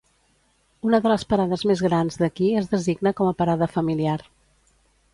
Una 0.89 0.99
de 1.03 1.11
les 1.11 1.25
parades 1.33 1.67
més 1.73 1.85
grans 1.89 2.19
d'aquí 2.23 2.51
es 2.65 2.73
designa 2.75 3.15
com 3.23 3.33
a 3.35 3.39
parada 3.43 3.71
familiar. 3.79 4.21